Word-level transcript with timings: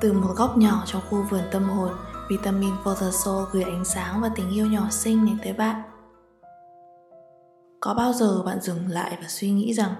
Từ 0.00 0.12
một 0.12 0.34
góc 0.36 0.58
nhỏ 0.58 0.82
trong 0.86 1.02
khu 1.10 1.24
vườn 1.30 1.42
tâm 1.52 1.62
hồn, 1.62 1.90
Vitamin 2.28 2.74
for 2.84 2.94
the 2.94 3.10
Soul 3.10 3.44
gửi 3.52 3.62
ánh 3.62 3.84
sáng 3.84 4.20
và 4.20 4.30
tình 4.36 4.50
yêu 4.50 4.66
nhỏ 4.66 4.86
xinh 4.90 5.26
đến 5.26 5.38
tới 5.44 5.52
bạn. 5.52 5.82
Có 7.80 7.94
bao 7.94 8.12
giờ 8.12 8.42
bạn 8.46 8.60
dừng 8.60 8.88
lại 8.88 9.18
và 9.20 9.28
suy 9.28 9.50
nghĩ 9.50 9.74
rằng 9.74 9.94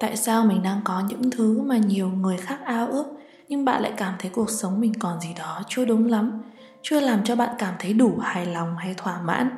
tại 0.00 0.16
sao 0.16 0.44
mình 0.44 0.62
đang 0.62 0.80
có 0.84 1.02
những 1.08 1.30
thứ 1.30 1.62
mà 1.62 1.76
nhiều 1.76 2.08
người 2.08 2.36
khác 2.36 2.58
ao 2.64 2.88
ước 2.88 3.04
nhưng 3.48 3.64
bạn 3.64 3.82
lại 3.82 3.92
cảm 3.96 4.14
thấy 4.18 4.30
cuộc 4.34 4.50
sống 4.50 4.80
mình 4.80 4.92
còn 4.98 5.20
gì 5.20 5.28
đó 5.38 5.62
chưa 5.68 5.84
đúng 5.84 6.06
lắm, 6.10 6.42
chưa 6.82 7.00
làm 7.00 7.24
cho 7.24 7.36
bạn 7.36 7.54
cảm 7.58 7.74
thấy 7.78 7.92
đủ 7.92 8.18
hài 8.20 8.46
lòng 8.46 8.76
hay 8.76 8.94
thỏa 8.94 9.20
mãn. 9.22 9.50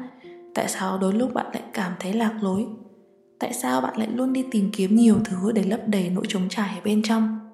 Tại 0.54 0.68
sao 0.68 0.98
đôi 0.98 1.12
lúc 1.12 1.34
bạn 1.34 1.46
lại 1.52 1.62
cảm 1.72 1.92
thấy 2.00 2.12
lạc 2.12 2.32
lối? 2.40 2.66
Tại 3.38 3.52
sao 3.52 3.80
bạn 3.80 3.96
lại 3.96 4.08
luôn 4.08 4.32
đi 4.32 4.44
tìm 4.50 4.70
kiếm 4.72 4.96
nhiều 4.96 5.16
thứ 5.24 5.52
để 5.52 5.62
lấp 5.62 5.80
đầy 5.86 6.10
nỗi 6.10 6.24
trống 6.28 6.48
trải 6.48 6.80
bên 6.84 7.02
trong? 7.02 7.45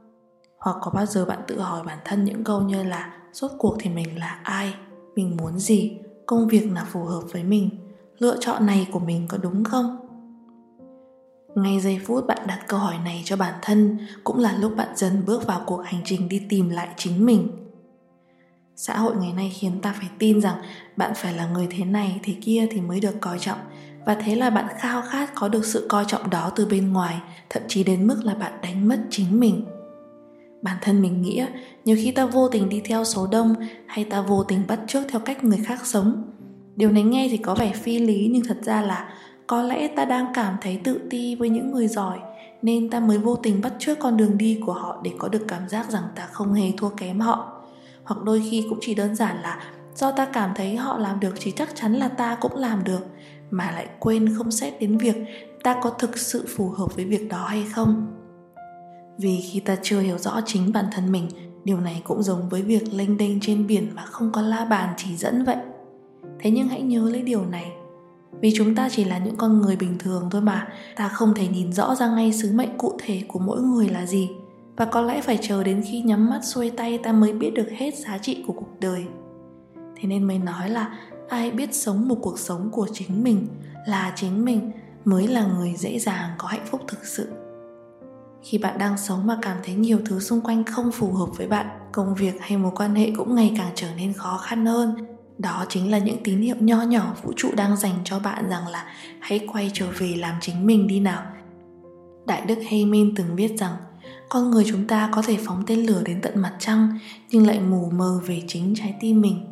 Hoặc 0.63 0.77
có 0.81 0.91
bao 0.91 1.07
giờ 1.07 1.25
bạn 1.25 1.39
tự 1.47 1.61
hỏi 1.61 1.83
bản 1.87 1.99
thân 2.05 2.25
những 2.25 2.45
câu 2.45 2.63
như 2.63 2.83
là 2.83 3.13
Rốt 3.33 3.51
cuộc 3.59 3.77
thì 3.81 3.91
mình 3.91 4.19
là 4.19 4.41
ai? 4.43 4.75
Mình 5.15 5.37
muốn 5.37 5.59
gì? 5.59 5.99
Công 6.27 6.49
việc 6.49 6.71
nào 6.73 6.85
phù 6.89 7.05
hợp 7.05 7.23
với 7.33 7.45
mình? 7.45 7.71
Lựa 8.19 8.37
chọn 8.41 8.67
này 8.67 8.89
của 8.93 8.99
mình 8.99 9.27
có 9.29 9.39
đúng 9.39 9.65
không? 9.65 9.97
Ngay 11.55 11.81
giây 11.81 12.01
phút 12.07 12.27
bạn 12.27 12.39
đặt 12.47 12.65
câu 12.69 12.81
hỏi 12.81 12.95
này 13.05 13.23
cho 13.25 13.37
bản 13.37 13.55
thân 13.63 13.99
cũng 14.25 14.39
là 14.39 14.57
lúc 14.57 14.77
bạn 14.77 14.89
dần 14.95 15.23
bước 15.27 15.47
vào 15.47 15.63
cuộc 15.67 15.83
hành 15.85 16.01
trình 16.05 16.29
đi 16.29 16.43
tìm 16.49 16.69
lại 16.69 16.89
chính 16.97 17.27
mình. 17.27 17.49
Xã 18.77 18.99
hội 18.99 19.17
ngày 19.17 19.33
nay 19.33 19.53
khiến 19.55 19.81
ta 19.81 19.95
phải 19.99 20.09
tin 20.19 20.41
rằng 20.41 20.57
bạn 20.97 21.13
phải 21.17 21.35
là 21.35 21.47
người 21.47 21.69
thế 21.71 21.85
này 21.85 22.21
thế 22.23 22.35
kia 22.43 22.67
thì 22.71 22.81
mới 22.81 23.01
được 23.01 23.21
coi 23.21 23.39
trọng 23.39 23.59
và 24.07 24.15
thế 24.15 24.35
là 24.35 24.51
bạn 24.51 24.67
khao 24.79 25.03
khát 25.03 25.31
có 25.35 25.49
được 25.49 25.65
sự 25.65 25.87
coi 25.89 26.05
trọng 26.05 26.31
đó 26.31 26.51
từ 26.57 26.67
bên 26.67 26.93
ngoài, 26.93 27.21
thậm 27.51 27.63
chí 27.69 27.85
đến 27.85 28.07
mức 28.07 28.21
là 28.25 28.35
bạn 28.35 28.53
đánh 28.63 28.89
mất 28.89 28.99
chính 29.11 29.41
mình 29.41 29.65
bản 30.63 30.77
thân 30.81 31.03
mình 31.03 31.23
nghĩ 31.23 31.43
nhiều 31.85 31.97
khi 32.01 32.11
ta 32.11 32.27
vô 32.27 32.49
tình 32.49 32.69
đi 32.69 32.81
theo 32.85 33.05
số 33.05 33.27
đông, 33.27 33.55
hay 33.87 34.05
ta 34.05 34.21
vô 34.21 34.43
tình 34.43 34.63
bắt 34.69 34.81
chước 34.87 35.03
theo 35.09 35.21
cách 35.21 35.45
người 35.45 35.59
khác 35.65 35.87
sống. 35.87 36.25
Điều 36.77 36.91
này 36.91 37.03
nghe 37.03 37.29
thì 37.31 37.37
có 37.37 37.55
vẻ 37.55 37.73
phi 37.73 37.99
lý, 37.99 38.29
nhưng 38.33 38.43
thật 38.49 38.59
ra 38.63 38.83
là 38.83 39.09
có 39.47 39.63
lẽ 39.63 39.89
ta 39.89 40.05
đang 40.05 40.27
cảm 40.35 40.57
thấy 40.61 40.81
tự 40.85 41.01
ti 41.11 41.35
với 41.35 41.49
những 41.49 41.71
người 41.71 41.89
giỏi, 41.89 42.19
nên 42.63 42.91
ta 42.91 43.01
mới 43.01 43.19
vô 43.19 43.37
tình 43.37 43.61
bắt 43.61 43.73
chước 43.79 43.99
con 43.99 44.17
đường 44.17 44.39
đi 44.39 44.61
của 44.67 44.73
họ 44.73 45.01
để 45.05 45.11
có 45.19 45.29
được 45.29 45.45
cảm 45.49 45.69
giác 45.69 45.91
rằng 45.91 46.05
ta 46.17 46.29
không 46.33 46.53
hề 46.55 46.73
thua 46.77 46.89
kém 46.89 47.21
họ. 47.21 47.63
Hoặc 48.05 48.23
đôi 48.23 48.43
khi 48.51 48.67
cũng 48.69 48.79
chỉ 48.81 48.95
đơn 48.95 49.15
giản 49.15 49.37
là 49.43 49.63
do 49.95 50.13
ta 50.13 50.25
cảm 50.25 50.51
thấy 50.55 50.77
họ 50.77 50.99
làm 50.99 51.21
được 51.21 51.35
thì 51.41 51.51
chắc 51.51 51.75
chắn 51.75 51.95
là 51.95 52.09
ta 52.09 52.37
cũng 52.41 52.57
làm 52.57 52.85
được, 52.85 53.07
mà 53.51 53.71
lại 53.71 53.87
quên 53.99 54.35
không 54.39 54.51
xét 54.51 54.81
đến 54.81 54.99
việc 54.99 55.17
ta 55.63 55.81
có 55.83 55.91
thực 55.91 56.19
sự 56.19 56.47
phù 56.57 56.69
hợp 56.69 56.97
với 56.97 57.05
việc 57.05 57.29
đó 57.29 57.47
hay 57.47 57.65
không 57.73 58.22
vì 59.19 59.41
khi 59.41 59.61
ta 59.61 59.77
chưa 59.83 60.01
hiểu 60.01 60.19
rõ 60.19 60.41
chính 60.47 60.73
bản 60.73 60.85
thân 60.93 61.13
mình, 61.13 61.29
điều 61.65 61.81
này 61.81 62.03
cũng 62.05 62.23
giống 62.23 62.49
với 62.49 62.63
việc 62.63 62.83
lênh 62.93 63.17
đênh 63.17 63.41
trên 63.41 63.67
biển 63.67 63.91
mà 63.95 64.05
không 64.05 64.33
có 64.33 64.43
la 64.43 64.65
bàn 64.65 64.95
chỉ 64.97 65.17
dẫn 65.17 65.45
vậy. 65.45 65.57
Thế 66.41 66.51
nhưng 66.51 66.69
hãy 66.69 66.83
nhớ 66.83 67.11
lấy 67.11 67.23
điều 67.23 67.45
này. 67.45 67.73
Vì 68.41 68.53
chúng 68.57 68.75
ta 68.75 68.89
chỉ 68.89 69.05
là 69.05 69.19
những 69.19 69.37
con 69.37 69.61
người 69.61 69.77
bình 69.77 69.99
thường 69.99 70.29
thôi 70.31 70.43
mà, 70.43 70.69
ta 70.97 71.09
không 71.09 71.35
thể 71.35 71.49
nhìn 71.49 71.73
rõ 71.73 71.95
ra 71.95 72.09
ngay 72.09 72.33
sứ 72.33 72.53
mệnh 72.53 72.79
cụ 72.79 72.99
thể 73.05 73.23
của 73.29 73.39
mỗi 73.39 73.61
người 73.61 73.89
là 73.89 74.07
gì. 74.07 74.31
Và 74.77 74.85
có 74.85 75.03
lẽ 75.03 75.21
phải 75.21 75.39
chờ 75.43 75.65
đến 75.65 75.83
khi 75.91 76.01
nhắm 76.01 76.31
mắt 76.31 76.41
xuôi 76.45 76.71
tay 76.71 76.99
ta 76.99 77.13
mới 77.13 77.33
biết 77.33 77.51
được 77.55 77.69
hết 77.71 77.95
giá 77.95 78.19
trị 78.19 78.45
của 78.47 78.53
cuộc 78.53 78.81
đời. 78.81 79.05
Thế 79.97 80.09
nên 80.09 80.25
mới 80.25 80.39
nói 80.39 80.71
là, 80.71 80.99
ai 81.29 81.51
biết 81.51 81.75
sống 81.75 82.09
một 82.09 82.19
cuộc 82.23 82.39
sống 82.39 82.71
của 82.73 82.89
chính 82.93 83.25
mình, 83.25 83.47
là 83.87 84.13
chính 84.17 84.45
mình 84.45 84.71
mới 85.05 85.29
là 85.29 85.47
người 85.47 85.75
dễ 85.77 85.99
dàng 85.99 86.31
có 86.39 86.49
hạnh 86.49 86.67
phúc 86.67 86.81
thực 86.89 87.05
sự 87.05 87.29
khi 88.43 88.59
bạn 88.59 88.79
đang 88.79 88.99
sống 88.99 89.27
mà 89.27 89.39
cảm 89.43 89.57
thấy 89.65 89.75
nhiều 89.75 89.99
thứ 90.07 90.21
xung 90.21 90.41
quanh 90.41 90.65
không 90.65 90.93
phù 90.93 91.13
hợp 91.13 91.29
với 91.37 91.47
bạn, 91.47 91.67
công 91.93 92.15
việc 92.15 92.41
hay 92.41 92.59
mối 92.59 92.73
quan 92.75 92.95
hệ 92.95 93.11
cũng 93.17 93.35
ngày 93.35 93.55
càng 93.57 93.71
trở 93.75 93.89
nên 93.97 94.13
khó 94.13 94.37
khăn 94.37 94.67
hơn. 94.67 94.95
Đó 95.39 95.65
chính 95.69 95.91
là 95.91 95.99
những 95.99 96.23
tín 96.25 96.41
hiệu 96.41 96.57
nho 96.61 96.83
nhỏ 96.83 97.15
vũ 97.23 97.33
trụ 97.37 97.51
đang 97.57 97.77
dành 97.77 97.95
cho 98.05 98.19
bạn 98.19 98.49
rằng 98.51 98.69
là 98.69 98.85
hãy 99.21 99.49
quay 99.53 99.71
trở 99.75 99.87
về 99.99 100.15
làm 100.17 100.35
chính 100.41 100.67
mình 100.67 100.87
đi 100.87 101.01
nào. 101.01 101.23
Đại 102.27 102.43
đức 102.47 102.59
Heymin 102.69 103.15
từng 103.15 103.37
viết 103.37 103.59
rằng, 103.59 103.77
con 104.29 104.51
người 104.51 104.65
chúng 104.69 104.87
ta 104.87 105.11
có 105.13 105.23
thể 105.23 105.37
phóng 105.45 105.63
tên 105.67 105.87
lửa 105.87 106.03
đến 106.05 106.21
tận 106.23 106.39
mặt 106.39 106.57
trăng, 106.59 106.99
nhưng 107.31 107.47
lại 107.47 107.61
mù 107.61 107.91
mờ 107.91 108.21
về 108.27 108.43
chính 108.49 108.75
trái 108.77 108.95
tim 109.01 109.21
mình. 109.21 109.47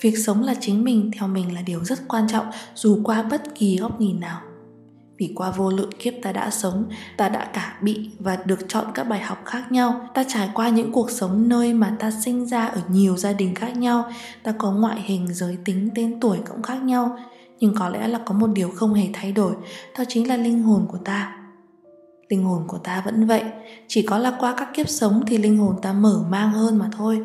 Việc 0.00 0.18
sống 0.18 0.42
là 0.42 0.54
chính 0.60 0.84
mình 0.84 1.10
theo 1.18 1.28
mình 1.28 1.54
là 1.54 1.62
điều 1.62 1.84
rất 1.84 1.98
quan 2.08 2.28
trọng, 2.28 2.46
dù 2.74 3.00
qua 3.04 3.22
bất 3.22 3.42
kỳ 3.54 3.78
góc 3.78 4.00
nhìn 4.00 4.20
nào 4.20 4.40
vì 5.18 5.32
qua 5.34 5.50
vô 5.50 5.70
lượng 5.70 5.90
kiếp 5.98 6.14
ta 6.22 6.32
đã 6.32 6.50
sống 6.50 6.88
ta 7.16 7.28
đã 7.28 7.44
cả 7.44 7.78
bị 7.80 8.10
và 8.18 8.38
được 8.44 8.58
chọn 8.68 8.84
các 8.94 9.04
bài 9.04 9.20
học 9.20 9.42
khác 9.44 9.72
nhau. 9.72 10.08
Ta 10.14 10.24
trải 10.28 10.50
qua 10.54 10.68
những 10.68 10.92
cuộc 10.92 11.10
sống 11.10 11.48
nơi 11.48 11.74
mà 11.74 11.96
ta 11.98 12.10
sinh 12.10 12.46
ra 12.46 12.66
ở 12.66 12.80
nhiều 12.88 13.16
gia 13.16 13.32
đình 13.32 13.54
khác 13.54 13.76
nhau. 13.76 14.10
Ta 14.42 14.54
có 14.58 14.72
ngoại 14.72 15.00
hình 15.00 15.26
giới 15.34 15.58
tính 15.64 15.90
tên 15.94 16.20
tuổi 16.20 16.38
cũng 16.48 16.62
khác 16.62 16.82
nhau. 16.82 17.18
Nhưng 17.60 17.74
có 17.74 17.88
lẽ 17.88 18.08
là 18.08 18.20
có 18.24 18.34
một 18.34 18.50
điều 18.54 18.70
không 18.70 18.94
hề 18.94 19.08
thay 19.12 19.32
đổi. 19.32 19.54
Đó 19.98 20.04
chính 20.08 20.28
là 20.28 20.36
linh 20.36 20.62
hồn 20.62 20.86
của 20.92 20.98
ta. 21.04 21.36
Linh 22.28 22.44
hồn 22.44 22.64
của 22.68 22.78
ta 22.78 23.02
vẫn 23.04 23.26
vậy. 23.26 23.42
Chỉ 23.88 24.02
có 24.02 24.18
là 24.18 24.36
qua 24.40 24.54
các 24.56 24.68
kiếp 24.74 24.88
sống 24.88 25.22
thì 25.26 25.38
linh 25.38 25.58
hồn 25.58 25.76
ta 25.82 25.92
mở 25.92 26.24
mang 26.30 26.52
hơn 26.52 26.78
mà 26.78 26.88
thôi. 26.96 27.20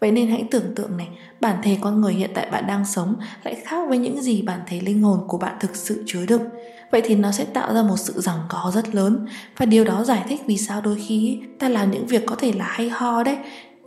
Vậy 0.00 0.12
nên 0.12 0.28
hãy 0.28 0.48
tưởng 0.50 0.74
tượng 0.76 0.96
này, 0.96 1.08
bản 1.40 1.56
thể 1.62 1.78
con 1.80 2.00
người 2.00 2.14
hiện 2.14 2.30
tại 2.34 2.48
bạn 2.50 2.66
đang 2.66 2.84
sống 2.84 3.16
lại 3.42 3.54
khác 3.54 3.88
với 3.88 3.98
những 3.98 4.22
gì 4.22 4.42
bản 4.42 4.60
thể 4.66 4.80
linh 4.80 5.02
hồn 5.02 5.20
của 5.28 5.38
bạn 5.38 5.56
thực 5.60 5.76
sự 5.76 6.02
chứa 6.06 6.26
đựng 6.26 6.42
vậy 6.90 7.02
thì 7.04 7.14
nó 7.14 7.32
sẽ 7.32 7.44
tạo 7.44 7.74
ra 7.74 7.82
một 7.82 7.96
sự 7.96 8.20
rằng 8.20 8.38
có 8.48 8.72
rất 8.74 8.94
lớn. 8.94 9.26
Và 9.56 9.66
điều 9.66 9.84
đó 9.84 10.04
giải 10.04 10.24
thích 10.28 10.40
vì 10.46 10.56
sao 10.56 10.80
đôi 10.80 10.96
khi 11.06 11.40
ta 11.58 11.68
làm 11.68 11.90
những 11.90 12.06
việc 12.06 12.26
có 12.26 12.34
thể 12.36 12.52
là 12.52 12.64
hay 12.64 12.88
ho 12.88 13.22
đấy, 13.22 13.36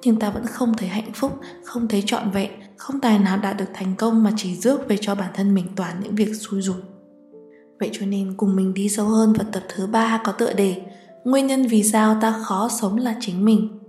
nhưng 0.04 0.20
ta 0.20 0.30
vẫn 0.30 0.46
không 0.46 0.74
thấy 0.78 0.90
hạnh 0.90 1.12
phúc, 1.14 1.40
không 1.64 1.88
thấy 1.88 2.04
trọn 2.06 2.32
vẹn, 2.32 2.52
không 2.78 3.00
tài 3.00 3.20
nào 3.20 3.38
đạt 3.38 3.58
được 3.58 3.70
thành 3.74 3.96
công 3.98 4.24
mà 4.24 4.32
chỉ 4.38 4.56
rước 4.56 4.88
về 4.88 4.98
cho 5.02 5.16
bản 5.16 5.30
thân 5.34 5.54
mình 5.54 5.66
toàn 5.76 5.96
những 6.04 6.16
việc 6.16 6.30
xui 6.34 6.62
rủi. 6.62 6.82
Vậy 7.80 7.90
cho 7.94 8.06
nên 8.06 8.34
cùng 8.38 8.56
mình 8.56 8.74
đi 8.74 8.90
sâu 8.90 9.06
hơn 9.06 9.34
vào 9.34 9.48
tập 9.52 9.64
thứ 9.70 9.88
ba 9.88 10.22
có 10.24 10.32
tựa 10.32 10.54
đề 10.54 10.82
nguyên 11.24 11.48
nhân 11.48 11.68
vì 11.68 11.84
sao 11.84 12.18
ta 12.22 12.32
khó 12.44 12.70
sống 12.82 12.98
là 12.98 13.16
chính 13.20 13.46
mình. 13.46 13.80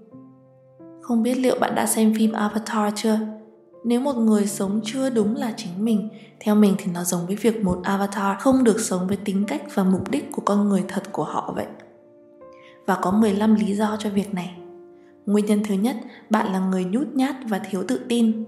Không 1.03 1.23
biết 1.23 1.35
liệu 1.35 1.59
bạn 1.61 1.75
đã 1.75 1.87
xem 1.87 2.15
phim 2.19 2.33
avatar 2.33 2.93
chưa? 2.97 3.19
Nếu 3.88 4.00
một 4.00 4.16
người 4.16 4.47
sống 4.47 4.81
chưa 4.84 5.10
đúng 5.10 5.37
là 5.37 5.54
chính 5.56 5.84
mình, 5.84 6.09
theo 6.41 6.54
mình 6.54 6.75
thì 6.78 6.93
nó 6.93 7.04
giống 7.04 7.26
với 7.26 7.37
việc 7.37 7.65
một 7.65 7.81
avatar 7.82 8.38
không 8.41 8.65
được 8.65 8.81
sống 8.81 9.09
với 9.09 9.16
tính 9.16 9.44
cách 9.49 9.62
và 9.75 9.84
mục 9.84 10.10
đích 10.10 10.32
của 10.32 10.43
con 10.44 10.69
người 10.69 10.84
thật 10.88 11.03
của 11.12 11.25
họ 11.25 11.53
vậy. 11.56 11.66
Và 12.87 12.99
có 13.03 13.10
15 13.10 13.54
lý 13.54 13.75
do 13.75 13.97
cho 13.99 14.10
việc 14.10 14.34
này. 14.34 14.54
Nguyên 15.26 15.47
nhân 15.47 15.62
thứ 15.69 15.75
nhất, 15.75 15.97
bạn 16.31 16.53
là 16.53 16.59
người 16.59 16.84
nhút 16.84 17.09
nhát 17.15 17.37
và 17.49 17.59
thiếu 17.59 17.84
tự 17.88 18.00
tin 18.09 18.44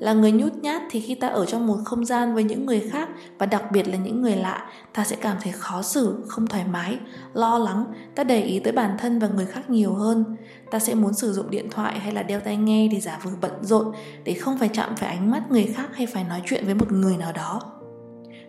là 0.00 0.12
người 0.12 0.32
nhút 0.32 0.52
nhát 0.54 0.82
thì 0.90 1.00
khi 1.00 1.14
ta 1.14 1.28
ở 1.28 1.46
trong 1.46 1.66
một 1.66 1.76
không 1.84 2.04
gian 2.04 2.34
với 2.34 2.44
những 2.44 2.66
người 2.66 2.80
khác, 2.80 3.08
và 3.38 3.46
đặc 3.46 3.72
biệt 3.72 3.88
là 3.88 3.96
những 3.96 4.22
người 4.22 4.36
lạ, 4.36 4.66
ta 4.92 5.04
sẽ 5.04 5.16
cảm 5.16 5.36
thấy 5.42 5.52
khó 5.52 5.82
xử, 5.82 6.24
không 6.28 6.46
thoải 6.46 6.64
mái, 6.72 6.98
lo 7.34 7.58
lắng, 7.58 7.84
ta 8.14 8.24
để 8.24 8.42
ý 8.42 8.58
tới 8.58 8.72
bản 8.72 8.96
thân 8.98 9.18
và 9.18 9.28
người 9.28 9.46
khác 9.46 9.70
nhiều 9.70 9.94
hơn. 9.94 10.24
Ta 10.70 10.78
sẽ 10.78 10.94
muốn 10.94 11.14
sử 11.14 11.32
dụng 11.32 11.50
điện 11.50 11.68
thoại 11.70 11.98
hay 11.98 12.12
là 12.12 12.22
đeo 12.22 12.40
tai 12.40 12.56
nghe 12.56 12.88
để 12.88 13.00
giả 13.00 13.20
vờ 13.22 13.30
bận 13.40 13.52
rộn, 13.62 13.92
để 14.24 14.34
không 14.34 14.58
phải 14.58 14.68
chạm 14.68 14.96
phải 14.96 15.08
ánh 15.08 15.30
mắt 15.30 15.50
người 15.50 15.64
khác 15.64 15.88
hay 15.92 16.06
phải 16.06 16.24
nói 16.24 16.42
chuyện 16.46 16.64
với 16.64 16.74
một 16.74 16.92
người 16.92 17.16
nào 17.16 17.32
đó. 17.32 17.60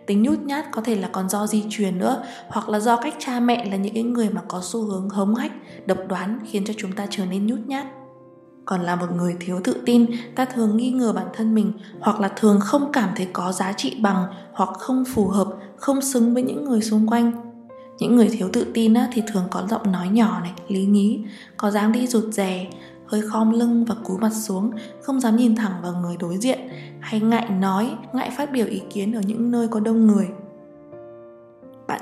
Tính 0.06 0.22
nhút 0.22 0.38
nhát 0.38 0.64
có 0.72 0.82
thể 0.82 0.96
là 0.96 1.08
còn 1.12 1.28
do 1.28 1.46
di 1.46 1.64
truyền 1.70 1.98
nữa, 1.98 2.24
hoặc 2.48 2.68
là 2.68 2.80
do 2.80 2.96
cách 2.96 3.14
cha 3.18 3.40
mẹ 3.40 3.64
là 3.64 3.76
những 3.76 3.94
cái 3.94 4.02
người 4.02 4.30
mà 4.30 4.40
có 4.48 4.60
xu 4.62 4.82
hướng 4.82 5.08
hống 5.08 5.34
hách, 5.34 5.52
độc 5.86 5.98
đoán 6.08 6.38
khiến 6.50 6.64
cho 6.64 6.74
chúng 6.76 6.92
ta 6.92 7.06
trở 7.10 7.26
nên 7.26 7.46
nhút 7.46 7.58
nhát 7.66 7.86
còn 8.64 8.80
là 8.80 8.96
một 8.96 9.06
người 9.16 9.36
thiếu 9.40 9.60
tự 9.64 9.76
tin 9.86 10.06
ta 10.34 10.44
thường 10.44 10.76
nghi 10.76 10.90
ngờ 10.90 11.12
bản 11.12 11.26
thân 11.34 11.54
mình 11.54 11.72
hoặc 12.00 12.20
là 12.20 12.28
thường 12.28 12.60
không 12.60 12.92
cảm 12.92 13.10
thấy 13.16 13.28
có 13.32 13.52
giá 13.52 13.72
trị 13.72 13.96
bằng 14.00 14.24
hoặc 14.52 14.70
không 14.78 15.04
phù 15.04 15.28
hợp 15.28 15.48
không 15.76 16.02
xứng 16.02 16.34
với 16.34 16.42
những 16.42 16.64
người 16.64 16.80
xung 16.80 17.06
quanh. 17.06 17.32
Những 17.98 18.16
người 18.16 18.28
thiếu 18.28 18.48
tự 18.52 18.66
tin 18.74 18.94
á, 18.94 19.08
thì 19.12 19.22
thường 19.32 19.44
có 19.50 19.66
giọng 19.70 19.92
nói 19.92 20.08
nhỏ 20.08 20.40
này 20.40 20.52
lý 20.68 20.84
nhí 20.84 21.24
có 21.56 21.70
dáng 21.70 21.92
đi 21.92 22.06
rụt 22.06 22.24
rè 22.24 22.70
hơi 23.06 23.22
khom 23.22 23.50
lưng 23.50 23.84
và 23.84 23.94
cúi 24.04 24.18
mặt 24.18 24.30
xuống 24.32 24.70
không 25.02 25.20
dám 25.20 25.36
nhìn 25.36 25.56
thẳng 25.56 25.72
vào 25.82 25.92
người 25.92 26.16
đối 26.16 26.36
diện 26.36 26.58
hay 27.00 27.20
ngại 27.20 27.48
nói 27.50 27.90
ngại 28.12 28.30
phát 28.36 28.52
biểu 28.52 28.66
ý 28.66 28.82
kiến 28.90 29.12
ở 29.12 29.20
những 29.26 29.50
nơi 29.50 29.68
có 29.68 29.80
đông 29.80 30.06
người 30.06 30.28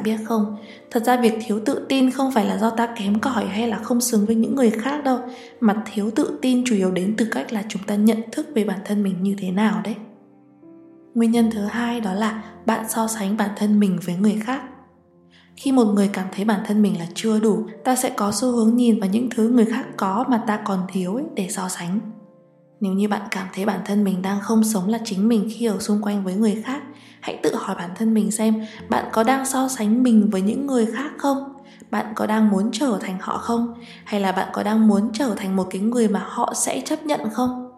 biết 0.04 0.16
không? 0.24 0.56
Thật 0.90 1.04
ra 1.04 1.16
việc 1.16 1.38
thiếu 1.46 1.60
tự 1.66 1.86
tin 1.88 2.10
không 2.10 2.32
phải 2.32 2.44
là 2.44 2.58
do 2.58 2.70
ta 2.70 2.86
kém 2.86 3.20
cỏi 3.20 3.46
hay 3.46 3.68
là 3.68 3.78
không 3.78 4.00
xứng 4.00 4.26
với 4.26 4.36
những 4.36 4.54
người 4.54 4.70
khác 4.70 5.04
đâu, 5.04 5.18
mà 5.60 5.82
thiếu 5.92 6.10
tự 6.10 6.38
tin 6.42 6.64
chủ 6.66 6.74
yếu 6.74 6.90
đến 6.90 7.14
từ 7.18 7.26
cách 7.30 7.52
là 7.52 7.64
chúng 7.68 7.82
ta 7.82 7.94
nhận 7.94 8.18
thức 8.32 8.46
về 8.54 8.64
bản 8.64 8.78
thân 8.84 9.02
mình 9.02 9.22
như 9.22 9.36
thế 9.38 9.50
nào 9.50 9.80
đấy. 9.84 9.94
Nguyên 11.14 11.30
nhân 11.30 11.50
thứ 11.50 11.64
hai 11.64 12.00
đó 12.00 12.12
là 12.12 12.42
bạn 12.66 12.88
so 12.88 13.06
sánh 13.06 13.36
bản 13.36 13.50
thân 13.56 13.80
mình 13.80 13.98
với 14.04 14.16
người 14.16 14.40
khác. 14.44 14.62
Khi 15.56 15.72
một 15.72 15.84
người 15.84 16.10
cảm 16.12 16.26
thấy 16.32 16.44
bản 16.44 16.60
thân 16.66 16.82
mình 16.82 16.98
là 16.98 17.06
chưa 17.14 17.40
đủ, 17.40 17.64
ta 17.84 17.96
sẽ 17.96 18.10
có 18.10 18.32
xu 18.32 18.50
hướng 18.50 18.76
nhìn 18.76 19.00
vào 19.00 19.10
những 19.10 19.28
thứ 19.30 19.48
người 19.48 19.64
khác 19.64 19.84
có 19.96 20.24
mà 20.28 20.42
ta 20.46 20.60
còn 20.64 20.80
thiếu 20.92 21.14
ấy 21.14 21.24
để 21.34 21.48
so 21.50 21.68
sánh 21.68 22.00
nếu 22.80 22.92
như 22.92 23.08
bạn 23.08 23.22
cảm 23.30 23.46
thấy 23.54 23.66
bản 23.66 23.80
thân 23.84 24.04
mình 24.04 24.22
đang 24.22 24.40
không 24.40 24.64
sống 24.64 24.88
là 24.88 24.98
chính 25.04 25.28
mình 25.28 25.48
khi 25.52 25.66
ở 25.66 25.78
xung 25.80 26.02
quanh 26.02 26.24
với 26.24 26.34
người 26.34 26.62
khác, 26.64 26.82
hãy 27.20 27.40
tự 27.42 27.54
hỏi 27.54 27.76
bản 27.76 27.90
thân 27.96 28.14
mình 28.14 28.30
xem, 28.30 28.66
bạn 28.88 29.04
có 29.12 29.22
đang 29.22 29.46
so 29.46 29.68
sánh 29.68 30.02
mình 30.02 30.30
với 30.30 30.42
những 30.42 30.66
người 30.66 30.86
khác 30.86 31.10
không? 31.18 31.52
Bạn 31.90 32.06
có 32.14 32.26
đang 32.26 32.50
muốn 32.50 32.70
trở 32.72 32.98
thành 33.00 33.18
họ 33.20 33.38
không? 33.38 33.74
Hay 34.04 34.20
là 34.20 34.32
bạn 34.32 34.48
có 34.52 34.62
đang 34.62 34.88
muốn 34.88 35.10
trở 35.12 35.34
thành 35.36 35.56
một 35.56 35.66
cái 35.70 35.80
người 35.80 36.08
mà 36.08 36.22
họ 36.28 36.52
sẽ 36.56 36.80
chấp 36.80 37.06
nhận 37.06 37.20
không? 37.32 37.70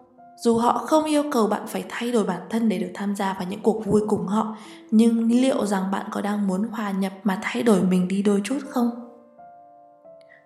Dù 0.43 0.57
họ 0.57 0.77
không 0.77 1.05
yêu 1.05 1.23
cầu 1.31 1.47
bạn 1.47 1.61
phải 1.67 1.83
thay 1.89 2.11
đổi 2.11 2.23
bản 2.23 2.41
thân 2.49 2.69
để 2.69 2.77
được 2.77 2.91
tham 2.93 3.15
gia 3.15 3.33
vào 3.33 3.45
những 3.49 3.61
cuộc 3.61 3.85
vui 3.85 4.01
cùng 4.07 4.27
họ, 4.27 4.55
nhưng 4.91 5.31
liệu 5.31 5.65
rằng 5.65 5.91
bạn 5.91 6.05
có 6.11 6.21
đang 6.21 6.47
muốn 6.47 6.63
hòa 6.71 6.91
nhập 6.91 7.13
mà 7.23 7.39
thay 7.41 7.63
đổi 7.63 7.81
mình 7.81 8.07
đi 8.07 8.21
đôi 8.21 8.41
chút 8.43 8.59
không? 8.69 9.02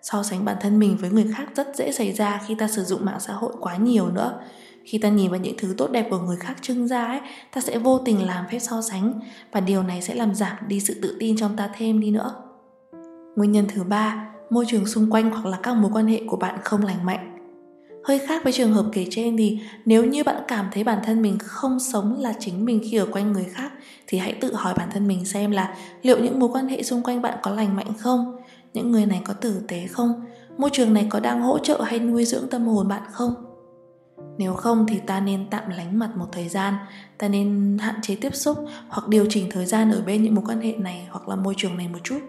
So 0.02 0.24
sánh 0.24 0.46
bản 0.46 0.58
thân 0.62 0.80
mình 0.80 0.98
với 0.98 1.10
người 1.10 1.26
khác 1.36 1.46
rất 1.56 1.76
dễ 1.76 1.92
xảy 1.92 2.14
ra 2.14 2.42
khi 2.48 2.56
ta 2.56 2.68
sử 2.68 2.84
dụng 2.84 3.06
mạng 3.06 3.20
xã 3.20 3.34
hội 3.34 3.54
quá 3.60 3.78
nhiều 3.78 4.08
nữa. 4.08 4.40
Khi 4.84 4.98
ta 4.98 5.10
nhìn 5.10 5.32
vào 5.32 5.40
những 5.40 5.56
thứ 5.58 5.74
tốt 5.78 5.92
đẹp 5.92 6.08
của 6.10 6.20
người 6.20 6.38
khác 6.38 6.54
trưng 6.62 6.88
ra 6.88 7.06
ấy, 7.06 7.20
ta 7.54 7.62
sẽ 7.62 7.78
vô 7.78 7.98
tình 7.98 8.26
làm 8.26 8.46
phép 8.52 8.60
so 8.60 8.82
sánh, 8.82 9.20
và 9.52 9.60
điều 9.60 9.84
này 9.84 10.02
sẽ 10.02 10.16
làm 10.16 10.36
giảm 10.36 10.58
đi 10.68 10.80
sự 10.80 11.00
tự 11.02 11.18
tin 11.20 11.38
trong 11.38 11.56
ta 11.56 11.70
thêm 11.78 12.00
đi 12.00 12.12
nữa. 12.12 12.36
Nguyên 13.36 13.52
nhân 13.52 13.66
thứ 13.74 13.84
ba, 13.84 14.30
môi 14.50 14.66
trường 14.68 14.86
xung 14.86 15.12
quanh 15.12 15.32
hoặc 15.32 15.46
là 15.46 15.58
các 15.64 15.74
mối 15.74 15.92
quan 15.94 16.08
hệ 16.08 16.22
của 16.28 16.38
bạn 16.38 16.60
không 16.64 16.82
lành 16.82 17.06
mạnh. 17.06 17.34
Hơi 18.04 18.20
khác 18.20 18.44
với 18.44 18.54
trường 18.54 18.74
hợp 18.74 18.86
kể 18.94 19.08
trên 19.12 19.38
thì, 19.38 19.60
nếu 19.86 20.06
như 20.06 20.24
bạn 20.24 20.44
cảm 20.48 20.66
thấy 20.72 20.84
bản 20.84 21.00
thân 21.06 21.22
mình 21.22 21.38
không 21.40 21.80
sống 21.80 22.16
là 22.20 22.34
chính 22.40 22.66
mình 22.66 22.82
khi 22.92 22.98
ở 22.98 23.06
quanh 23.12 23.32
người 23.32 23.46
khác, 23.52 23.72
thì 24.08 24.18
hãy 24.18 24.34
tự 24.34 24.54
hỏi 24.54 24.74
bản 24.78 24.90
thân 24.92 25.08
mình 25.08 25.26
xem 25.26 25.52
là 25.52 25.76
liệu 26.02 26.20
những 26.20 26.40
mối 26.40 26.50
quan 26.54 26.68
hệ 26.68 26.84
xung 26.84 27.04
quanh 27.04 27.22
bạn 27.22 27.38
có 27.42 27.52
lành 27.52 27.76
mạnh 27.76 27.94
không? 28.00 28.36
Những 28.74 28.92
người 28.92 29.06
này 29.06 29.22
có 29.26 29.34
tử 29.34 29.62
tế 29.68 29.88
không? 29.88 30.26
Môi 30.58 30.70
trường 30.74 30.94
này 30.94 31.08
có 31.10 31.20
đang 31.20 31.42
hỗ 31.42 31.60
trợ 31.60 31.82
hay 31.82 32.00
nuôi 32.00 32.26
dưỡng 32.26 32.48
tâm 32.50 32.68
hồn 32.68 32.88
bạn 32.88 33.02
không? 33.12 33.34
Nếu 34.38 34.54
không 34.54 34.86
thì 34.88 35.00
ta 35.00 35.20
nên 35.20 35.50
tạm 35.50 35.70
lánh 35.70 36.00
mặt 36.00 36.10
một 36.16 36.26
thời 36.32 36.50
gian, 36.50 36.74
ta 37.18 37.28
nên 37.28 37.78
hạn 37.82 37.96
chế 38.02 38.16
tiếp 38.16 38.36
xúc 38.36 38.58
hoặc 38.90 39.08
điều 39.08 39.26
chỉnh 39.30 39.50
thời 39.52 39.66
gian 39.66 39.92
ở 39.92 40.02
bên 40.06 40.24
những 40.24 40.36
mối 40.36 40.44
quan 40.48 40.62
hệ 40.62 40.72
này 40.72 41.08
hoặc 41.10 41.30
là 41.30 41.36
môi 41.36 41.54
trường 41.58 41.78
này 41.78 41.88
một 41.88 42.00
chút. 42.04 42.20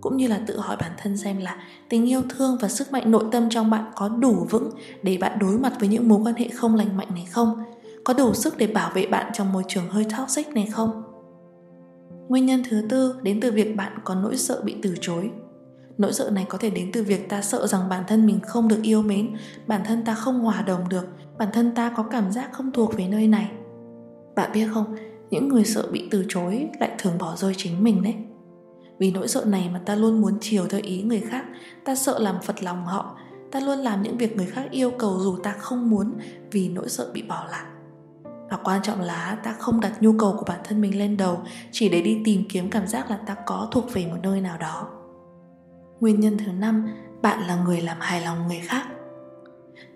Cũng 0.00 0.16
như 0.16 0.26
là 0.26 0.40
tự 0.46 0.58
hỏi 0.58 0.76
bản 0.80 0.92
thân 0.98 1.16
xem 1.16 1.38
là 1.38 1.58
tình 1.88 2.08
yêu 2.08 2.22
thương 2.28 2.58
và 2.60 2.68
sức 2.68 2.92
mạnh 2.92 3.10
nội 3.10 3.24
tâm 3.32 3.50
trong 3.50 3.70
bạn 3.70 3.84
có 3.96 4.08
đủ 4.08 4.46
vững 4.50 4.70
để 5.02 5.18
bạn 5.20 5.38
đối 5.38 5.58
mặt 5.58 5.72
với 5.80 5.88
những 5.88 6.08
mối 6.08 6.20
quan 6.24 6.34
hệ 6.34 6.48
không 6.48 6.74
lành 6.74 6.96
mạnh 6.96 7.08
này 7.14 7.26
không? 7.30 7.64
Có 8.04 8.14
đủ 8.14 8.34
sức 8.34 8.58
để 8.58 8.66
bảo 8.66 8.90
vệ 8.94 9.06
bạn 9.06 9.30
trong 9.34 9.52
môi 9.52 9.62
trường 9.68 9.88
hơi 9.88 10.06
toxic 10.18 10.48
này 10.48 10.68
không? 10.72 11.02
Nguyên 12.28 12.46
nhân 12.46 12.62
thứ 12.70 12.86
tư 12.88 13.14
đến 13.22 13.40
từ 13.40 13.52
việc 13.52 13.76
bạn 13.76 13.98
có 14.04 14.14
nỗi 14.14 14.36
sợ 14.36 14.62
bị 14.64 14.76
từ 14.82 14.94
chối 15.00 15.30
nỗi 15.98 16.12
sợ 16.12 16.30
này 16.30 16.46
có 16.48 16.58
thể 16.58 16.70
đến 16.70 16.90
từ 16.92 17.02
việc 17.02 17.28
ta 17.28 17.42
sợ 17.42 17.66
rằng 17.66 17.88
bản 17.88 18.04
thân 18.08 18.26
mình 18.26 18.40
không 18.40 18.68
được 18.68 18.82
yêu 18.82 19.02
mến, 19.02 19.36
bản 19.66 19.80
thân 19.84 20.04
ta 20.04 20.14
không 20.14 20.40
hòa 20.40 20.62
đồng 20.62 20.88
được, 20.88 21.06
bản 21.38 21.48
thân 21.52 21.74
ta 21.74 21.92
có 21.96 22.02
cảm 22.02 22.32
giác 22.32 22.52
không 22.52 22.72
thuộc 22.72 22.96
về 22.96 23.08
nơi 23.08 23.28
này. 23.28 23.50
Bạn 24.36 24.50
biết 24.52 24.68
không, 24.74 24.96
những 25.30 25.48
người 25.48 25.64
sợ 25.64 25.88
bị 25.92 26.08
từ 26.10 26.24
chối 26.28 26.68
lại 26.80 26.90
thường 26.98 27.18
bỏ 27.18 27.36
rơi 27.36 27.54
chính 27.56 27.84
mình 27.84 28.02
đấy. 28.02 28.14
Vì 28.98 29.10
nỗi 29.10 29.28
sợ 29.28 29.44
này 29.44 29.70
mà 29.72 29.80
ta 29.86 29.94
luôn 29.94 30.20
muốn 30.20 30.38
chiều 30.40 30.66
theo 30.70 30.80
ý 30.84 31.02
người 31.02 31.20
khác, 31.20 31.44
ta 31.84 31.94
sợ 31.94 32.18
làm 32.18 32.36
phật 32.42 32.62
lòng 32.62 32.84
họ, 32.84 33.16
ta 33.50 33.60
luôn 33.60 33.78
làm 33.78 34.02
những 34.02 34.18
việc 34.18 34.36
người 34.36 34.46
khác 34.46 34.68
yêu 34.70 34.90
cầu 34.90 35.18
dù 35.18 35.36
ta 35.42 35.52
không 35.52 35.90
muốn 35.90 36.12
vì 36.50 36.68
nỗi 36.68 36.88
sợ 36.88 37.10
bị 37.14 37.22
bỏ 37.22 37.46
lại. 37.50 37.64
Và 38.50 38.56
quan 38.64 38.82
trọng 38.82 39.00
là 39.00 39.38
ta 39.44 39.52
không 39.58 39.80
đặt 39.80 40.02
nhu 40.02 40.12
cầu 40.18 40.36
của 40.38 40.44
bản 40.48 40.60
thân 40.64 40.80
mình 40.80 40.98
lên 40.98 41.16
đầu 41.16 41.40
chỉ 41.72 41.88
để 41.88 42.02
đi 42.02 42.18
tìm 42.24 42.44
kiếm 42.48 42.70
cảm 42.70 42.86
giác 42.86 43.10
là 43.10 43.16
ta 43.26 43.36
có 43.46 43.68
thuộc 43.70 43.84
về 43.92 44.06
một 44.06 44.18
nơi 44.22 44.40
nào 44.40 44.58
đó 44.58 44.97
nguyên 46.00 46.20
nhân 46.20 46.38
thứ 46.38 46.52
năm, 46.52 46.88
bạn 47.22 47.46
là 47.46 47.56
người 47.64 47.80
làm 47.80 47.96
hài 48.00 48.20
lòng 48.20 48.46
người 48.48 48.60
khác. 48.64 48.86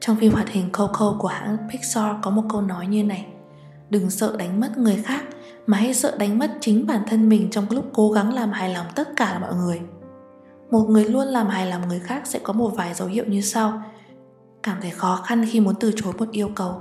Trong 0.00 0.16
phim 0.16 0.32
hoạt 0.32 0.48
hình 0.48 0.72
Coco 0.72 1.16
của 1.18 1.28
hãng 1.28 1.56
Pixar 1.70 2.16
có 2.22 2.30
một 2.30 2.42
câu 2.50 2.60
nói 2.60 2.86
như 2.86 3.04
này, 3.04 3.26
Đừng 3.92 4.10
sợ 4.10 4.36
đánh 4.38 4.60
mất 4.60 4.78
người 4.78 4.96
khác, 5.04 5.24
mà 5.66 5.78
hãy 5.78 5.94
sợ 5.94 6.16
đánh 6.18 6.38
mất 6.38 6.50
chính 6.60 6.86
bản 6.86 7.02
thân 7.06 7.28
mình 7.28 7.50
trong 7.50 7.66
lúc 7.70 7.84
cố 7.92 8.10
gắng 8.10 8.34
làm 8.34 8.50
hài 8.50 8.74
lòng 8.74 8.86
tất 8.94 9.08
cả 9.16 9.38
mọi 9.38 9.54
người. 9.54 9.80
Một 10.70 10.86
người 10.88 11.04
luôn 11.04 11.26
làm 11.26 11.46
hài 11.46 11.66
lòng 11.66 11.88
người 11.88 12.00
khác 12.00 12.22
sẽ 12.24 12.38
có 12.42 12.52
một 12.52 12.68
vài 12.76 12.94
dấu 12.94 13.08
hiệu 13.08 13.24
như 13.28 13.40
sau. 13.40 13.82
Cảm 14.62 14.76
thấy 14.82 14.90
khó 14.90 15.20
khăn 15.24 15.46
khi 15.50 15.60
muốn 15.60 15.74
từ 15.80 15.92
chối 15.96 16.12
một 16.18 16.30
yêu 16.30 16.50
cầu. 16.54 16.74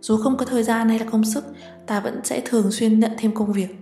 Dù 0.00 0.16
không 0.16 0.36
có 0.36 0.44
thời 0.44 0.62
gian 0.62 0.88
hay 0.88 0.98
là 0.98 1.06
công 1.10 1.24
sức, 1.24 1.44
ta 1.86 2.00
vẫn 2.00 2.20
sẽ 2.24 2.42
thường 2.44 2.70
xuyên 2.70 3.00
nhận 3.00 3.12
thêm 3.18 3.34
công 3.34 3.52
việc. 3.52 3.76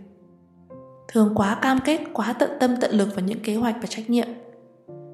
Thường 1.08 1.32
quá 1.34 1.54
cam 1.62 1.78
kết, 1.84 2.00
quá 2.12 2.32
tận 2.32 2.50
tâm, 2.60 2.74
tận 2.80 2.90
lực 2.90 3.14
vào 3.14 3.24
những 3.24 3.42
kế 3.42 3.54
hoạch 3.54 3.76
và 3.80 3.86
trách 3.86 4.10
nhiệm 4.10 4.28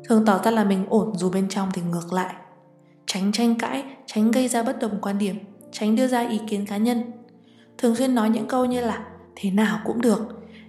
thường 0.09 0.25
tỏ 0.25 0.41
ra 0.45 0.51
là 0.51 0.65
mình 0.65 0.87
ổn 0.89 1.13
dù 1.17 1.31
bên 1.31 1.49
trong 1.49 1.69
thì 1.73 1.83
ngược 1.83 2.13
lại. 2.13 2.35
Tránh 3.07 3.33
tranh 3.33 3.59
cãi, 3.59 3.85
tránh 4.07 4.31
gây 4.31 4.49
ra 4.49 4.63
bất 4.63 4.79
đồng 4.79 5.01
quan 5.01 5.19
điểm, 5.19 5.39
tránh 5.73 5.97
đưa 5.97 6.07
ra 6.07 6.29
ý 6.29 6.41
kiến 6.49 6.67
cá 6.67 6.77
nhân. 6.77 7.03
Thường 7.79 7.97
xuyên 7.97 8.15
nói 8.15 8.31
những 8.31 8.47
câu 8.47 8.65
như 8.65 8.81
là 8.81 9.07
thế 9.37 9.51
nào 9.51 9.79
cũng 9.85 10.01
được 10.01 10.19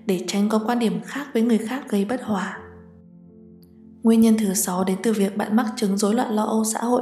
để 0.06 0.25
tránh 0.27 0.50
có 0.50 0.59
quan 0.65 0.80
điểm 0.80 1.01
khác 1.06 1.27
với 1.33 1.41
người 1.41 1.57
khác 1.57 1.83
gây 1.89 2.06
bất 2.06 2.21
hòa. 2.21 2.59
Nguyên 4.03 4.21
nhân 4.21 4.38
thứ 4.38 4.53
sáu 4.53 4.83
đến 4.83 4.97
từ 5.03 5.13
việc 5.13 5.38
bạn 5.38 5.56
mắc 5.56 5.65
chứng 5.75 5.97
rối 5.97 6.13
loạn 6.13 6.35
lo 6.35 6.44
âu 6.44 6.63
xã 6.63 6.80
hội. 6.80 7.01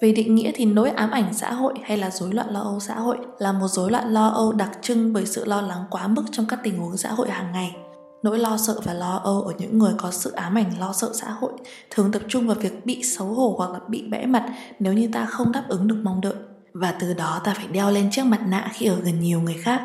Về 0.00 0.12
định 0.12 0.34
nghĩa 0.34 0.50
thì 0.54 0.64
nỗi 0.64 0.90
ám 0.90 1.10
ảnh 1.10 1.34
xã 1.34 1.52
hội 1.52 1.74
hay 1.82 1.98
là 1.98 2.10
rối 2.10 2.32
loạn 2.32 2.50
lo 2.50 2.60
âu 2.60 2.80
xã 2.80 2.94
hội 2.94 3.16
là 3.38 3.52
một 3.52 3.68
rối 3.68 3.90
loạn 3.90 4.12
lo 4.12 4.28
âu 4.28 4.52
đặc 4.52 4.70
trưng 4.82 5.12
bởi 5.12 5.26
sự 5.26 5.44
lo 5.44 5.60
lắng 5.60 5.84
quá 5.90 6.08
mức 6.08 6.24
trong 6.32 6.46
các 6.46 6.60
tình 6.62 6.78
huống 6.78 6.96
xã 6.96 7.12
hội 7.12 7.30
hàng 7.30 7.52
ngày 7.52 7.76
nỗi 8.22 8.38
lo 8.38 8.56
sợ 8.56 8.80
và 8.84 8.94
lo 8.94 9.20
âu 9.24 9.42
ở 9.42 9.52
những 9.58 9.78
người 9.78 9.92
có 9.98 10.10
sự 10.10 10.30
ám 10.30 10.54
ảnh 10.54 10.78
lo 10.78 10.92
sợ 10.92 11.10
xã 11.14 11.30
hội 11.30 11.52
thường 11.90 12.12
tập 12.12 12.22
trung 12.28 12.46
vào 12.46 12.56
việc 12.60 12.86
bị 12.86 13.02
xấu 13.02 13.26
hổ 13.26 13.54
hoặc 13.58 13.70
là 13.70 13.80
bị 13.88 14.02
bẽ 14.10 14.26
mặt 14.26 14.52
nếu 14.78 14.92
như 14.92 15.08
ta 15.12 15.24
không 15.24 15.52
đáp 15.52 15.64
ứng 15.68 15.88
được 15.88 15.98
mong 16.02 16.20
đợi 16.20 16.34
và 16.72 16.94
từ 17.00 17.14
đó 17.14 17.40
ta 17.44 17.54
phải 17.54 17.66
đeo 17.66 17.90
lên 17.90 18.10
chiếc 18.10 18.22
mặt 18.22 18.40
nạ 18.48 18.70
khi 18.74 18.86
ở 18.86 19.00
gần 19.00 19.20
nhiều 19.20 19.40
người 19.40 19.56
khác 19.62 19.80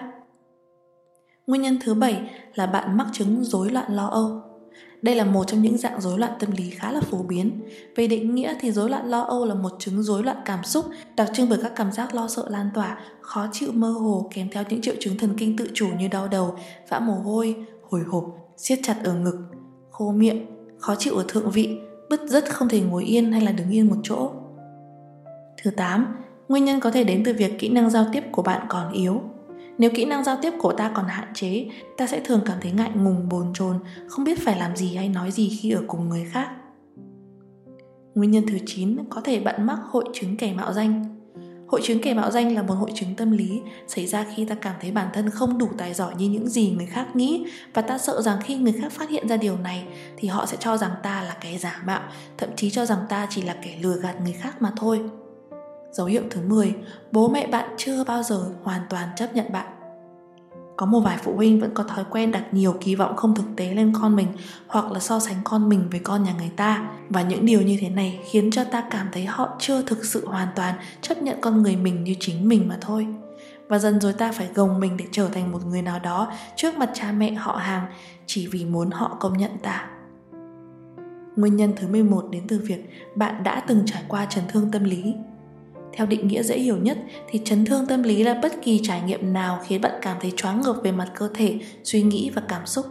Nguyên 1.47 1.61
nhân 1.61 1.79
thứ 1.83 1.93
bảy 1.93 2.21
là 2.55 2.65
bạn 2.65 2.97
mắc 2.97 3.07
chứng 3.13 3.43
rối 3.43 3.71
loạn 3.71 3.95
lo 3.95 4.07
âu. 4.07 4.41
Đây 5.01 5.15
là 5.15 5.25
một 5.25 5.43
trong 5.47 5.61
những 5.61 5.77
dạng 5.77 6.01
rối 6.01 6.19
loạn 6.19 6.31
tâm 6.39 6.51
lý 6.51 6.69
khá 6.69 6.91
là 6.91 7.01
phổ 7.01 7.17
biến. 7.17 7.61
Về 7.95 8.07
định 8.07 8.35
nghĩa 8.35 8.55
thì 8.59 8.71
rối 8.71 8.89
loạn 8.89 9.09
lo 9.09 9.21
âu 9.21 9.45
là 9.45 9.55
một 9.55 9.71
chứng 9.79 10.03
rối 10.03 10.23
loạn 10.23 10.37
cảm 10.45 10.63
xúc 10.63 10.85
đặc 11.15 11.29
trưng 11.33 11.49
bởi 11.49 11.59
các 11.61 11.71
cảm 11.75 11.91
giác 11.91 12.15
lo 12.15 12.27
sợ 12.27 12.45
lan 12.49 12.69
tỏa, 12.73 12.97
khó 13.21 13.47
chịu 13.51 13.71
mơ 13.71 13.89
hồ 13.89 14.29
kèm 14.33 14.49
theo 14.51 14.63
những 14.69 14.81
triệu 14.81 14.95
chứng 14.99 15.17
thần 15.17 15.33
kinh 15.37 15.57
tự 15.57 15.69
chủ 15.73 15.87
như 15.97 16.07
đau 16.07 16.27
đầu, 16.27 16.55
vã 16.89 16.99
mồ 16.99 17.13
hôi, 17.13 17.55
hồi 17.95 18.03
hộp, 18.07 18.25
siết 18.57 18.79
chặt 18.83 18.95
ở 19.03 19.13
ngực, 19.13 19.37
khô 19.91 20.11
miệng, 20.11 20.45
khó 20.79 20.95
chịu 20.95 21.15
ở 21.15 21.25
thượng 21.27 21.51
vị, 21.51 21.77
bứt 22.09 22.21
rứt 22.27 22.53
không 22.53 22.69
thể 22.69 22.81
ngồi 22.81 23.03
yên 23.03 23.31
hay 23.31 23.41
là 23.41 23.51
đứng 23.51 23.69
yên 23.69 23.89
một 23.89 23.97
chỗ. 24.03 24.31
Thứ 25.63 25.71
8, 25.71 26.15
nguyên 26.49 26.65
nhân 26.65 26.79
có 26.79 26.91
thể 26.91 27.03
đến 27.03 27.23
từ 27.25 27.33
việc 27.33 27.59
kỹ 27.59 27.69
năng 27.69 27.89
giao 27.89 28.05
tiếp 28.13 28.23
của 28.31 28.41
bạn 28.41 28.65
còn 28.69 28.91
yếu 28.91 29.21
nếu 29.77 29.89
kỹ 29.95 30.05
năng 30.05 30.23
giao 30.23 30.37
tiếp 30.41 30.53
của 30.59 30.73
ta 30.73 30.91
còn 30.95 31.05
hạn 31.05 31.27
chế, 31.33 31.67
ta 31.97 32.07
sẽ 32.07 32.21
thường 32.25 32.41
cảm 32.45 32.57
thấy 32.61 32.71
ngại 32.71 32.91
ngùng 32.95 33.29
bồn 33.29 33.47
chồn, 33.53 33.79
không 34.07 34.25
biết 34.25 34.39
phải 34.39 34.59
làm 34.59 34.75
gì 34.75 34.95
hay 34.95 35.09
nói 35.09 35.31
gì 35.31 35.49
khi 35.61 35.71
ở 35.71 35.83
cùng 35.87 36.09
người 36.09 36.25
khác. 36.31 36.49
Nguyên 38.15 38.31
nhân 38.31 38.43
thứ 38.47 38.57
9 38.65 38.97
có 39.09 39.21
thể 39.21 39.39
bạn 39.39 39.65
mắc 39.65 39.79
hội 39.89 40.05
chứng 40.13 40.37
kẻ 40.37 40.53
mạo 40.53 40.73
danh. 40.73 41.14
Hội 41.75 41.81
chứng 41.83 42.01
kẻ 42.01 42.13
mạo 42.13 42.31
danh 42.31 42.55
là 42.55 42.61
một 42.61 42.73
hội 42.73 42.91
chứng 42.93 43.15
tâm 43.15 43.31
lý 43.31 43.61
xảy 43.87 44.07
ra 44.07 44.25
khi 44.35 44.45
ta 44.45 44.55
cảm 44.55 44.75
thấy 44.81 44.91
bản 44.91 45.07
thân 45.13 45.29
không 45.29 45.57
đủ 45.57 45.69
tài 45.77 45.93
giỏi 45.93 46.15
như 46.17 46.29
những 46.29 46.49
gì 46.49 46.71
người 46.77 46.85
khác 46.85 47.15
nghĩ 47.15 47.45
và 47.73 47.81
ta 47.81 47.97
sợ 47.97 48.21
rằng 48.21 48.37
khi 48.43 48.55
người 48.55 48.73
khác 48.81 48.91
phát 48.91 49.09
hiện 49.09 49.27
ra 49.27 49.37
điều 49.37 49.57
này 49.57 49.83
thì 50.17 50.27
họ 50.27 50.45
sẽ 50.45 50.57
cho 50.59 50.77
rằng 50.77 50.91
ta 51.03 51.21
là 51.21 51.37
kẻ 51.41 51.57
giả 51.57 51.81
mạo, 51.85 52.01
thậm 52.37 52.49
chí 52.55 52.69
cho 52.69 52.85
rằng 52.85 52.99
ta 53.09 53.27
chỉ 53.29 53.41
là 53.41 53.55
kẻ 53.61 53.77
lừa 53.81 53.95
gạt 53.95 54.15
người 54.23 54.33
khác 54.33 54.61
mà 54.61 54.71
thôi. 54.77 55.01
Dấu 55.91 56.05
hiệu 56.07 56.23
thứ 56.29 56.41
10, 56.41 56.73
bố 57.11 57.29
mẹ 57.29 57.47
bạn 57.47 57.69
chưa 57.77 58.03
bao 58.03 58.23
giờ 58.23 58.45
hoàn 58.63 58.81
toàn 58.89 59.09
chấp 59.15 59.35
nhận 59.35 59.51
bạn. 59.51 59.74
Có 60.77 60.85
một 60.85 60.99
vài 60.99 61.17
phụ 61.23 61.35
huynh 61.35 61.59
vẫn 61.59 61.73
có 61.73 61.83
thói 61.83 62.05
quen 62.09 62.31
đặt 62.31 62.53
nhiều 62.53 62.75
kỳ 62.81 62.95
vọng 62.95 63.15
không 63.15 63.35
thực 63.35 63.45
tế 63.55 63.73
lên 63.73 63.93
con 64.01 64.15
mình 64.15 64.27
hoặc 64.67 64.91
là 64.91 64.99
so 64.99 65.19
sánh 65.19 65.37
con 65.43 65.69
mình 65.69 65.87
với 65.91 65.99
con 65.99 66.23
nhà 66.23 66.33
người 66.37 66.51
ta 66.55 66.89
và 67.09 67.21
những 67.21 67.45
điều 67.45 67.61
như 67.61 67.77
thế 67.81 67.89
này 67.89 68.19
khiến 68.25 68.51
cho 68.51 68.63
ta 68.63 68.83
cảm 68.91 69.07
thấy 69.11 69.25
họ 69.25 69.55
chưa 69.59 69.81
thực 69.81 70.05
sự 70.05 70.27
hoàn 70.27 70.47
toàn 70.55 70.75
chấp 71.01 71.21
nhận 71.21 71.41
con 71.41 71.61
người 71.61 71.75
mình 71.75 72.03
như 72.03 72.15
chính 72.19 72.47
mình 72.47 72.67
mà 72.67 72.77
thôi. 72.81 73.07
Và 73.67 73.79
dần 73.79 73.99
rồi 73.99 74.13
ta 74.13 74.31
phải 74.31 74.47
gồng 74.55 74.79
mình 74.79 74.97
để 74.97 75.05
trở 75.11 75.27
thành 75.27 75.51
một 75.51 75.65
người 75.65 75.81
nào 75.81 75.99
đó 75.99 76.31
trước 76.55 76.77
mặt 76.77 76.89
cha 76.93 77.11
mẹ 77.11 77.33
họ 77.33 77.55
hàng 77.55 77.85
chỉ 78.25 78.47
vì 78.47 78.65
muốn 78.65 78.91
họ 78.91 79.17
công 79.19 79.37
nhận 79.37 79.51
ta. 79.57 79.87
Nguyên 81.35 81.55
nhân 81.55 81.73
thứ 81.75 81.87
11 81.87 82.25
đến 82.31 82.43
từ 82.47 82.61
việc 82.63 82.89
bạn 83.15 83.43
đã 83.43 83.59
từng 83.67 83.83
trải 83.85 84.03
qua 84.07 84.25
chấn 84.25 84.43
thương 84.47 84.71
tâm 84.71 84.83
lý 84.83 85.15
theo 85.95 86.07
định 86.07 86.27
nghĩa 86.27 86.43
dễ 86.43 86.59
hiểu 86.59 86.77
nhất 86.77 86.97
thì 87.27 87.41
chấn 87.45 87.65
thương 87.65 87.85
tâm 87.85 88.03
lý 88.03 88.23
là 88.23 88.39
bất 88.41 88.53
kỳ 88.61 88.79
trải 88.83 89.01
nghiệm 89.01 89.33
nào 89.33 89.59
khiến 89.65 89.81
bạn 89.81 89.91
cảm 90.01 90.17
thấy 90.21 90.33
choáng 90.35 90.61
ngợp 90.61 90.75
về 90.83 90.91
mặt 90.91 91.11
cơ 91.15 91.29
thể, 91.33 91.59
suy 91.83 92.03
nghĩ 92.03 92.31
và 92.35 92.41
cảm 92.47 92.65
xúc. 92.65 92.85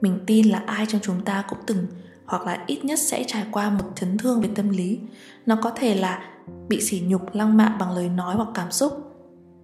Mình 0.00 0.18
tin 0.26 0.48
là 0.48 0.62
ai 0.66 0.86
trong 0.88 1.00
chúng 1.00 1.20
ta 1.24 1.44
cũng 1.48 1.58
từng 1.66 1.86
hoặc 2.26 2.46
là 2.46 2.64
ít 2.66 2.84
nhất 2.84 2.98
sẽ 2.98 3.24
trải 3.26 3.44
qua 3.52 3.70
một 3.70 3.84
chấn 3.94 4.18
thương 4.18 4.40
về 4.40 4.48
tâm 4.54 4.68
lý. 4.68 5.00
Nó 5.46 5.56
có 5.62 5.70
thể 5.70 5.94
là 5.94 6.22
bị 6.68 6.80
sỉ 6.80 7.02
nhục 7.06 7.34
lăng 7.34 7.56
mạ 7.56 7.76
bằng 7.80 7.92
lời 7.92 8.08
nói 8.08 8.34
hoặc 8.34 8.48
cảm 8.54 8.70
xúc, 8.70 8.92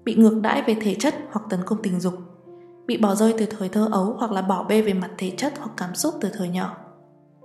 bị 0.05 0.15
ngược 0.15 0.41
đãi 0.43 0.63
về 0.63 0.77
thể 0.81 0.95
chất 0.95 1.15
hoặc 1.31 1.45
tấn 1.51 1.61
công 1.67 1.83
tình 1.83 2.01
dục, 2.01 2.15
bị 2.87 2.97
bỏ 2.97 3.15
rơi 3.15 3.35
từ 3.39 3.47
thời 3.47 3.69
thơ 3.69 3.89
ấu 3.93 4.17
hoặc 4.19 4.33
là 4.33 4.43
bỏ 4.43 4.65
bê 4.65 4.83
về 4.83 4.93
mặt 4.93 5.11
thể 5.19 5.33
chất 5.37 5.55
hoặc 5.59 5.71
cảm 5.77 5.95
xúc 5.95 6.15
từ 6.21 6.29
thời 6.33 6.49
nhỏ, 6.49 6.77